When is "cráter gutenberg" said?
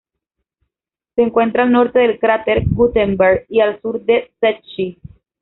2.17-3.45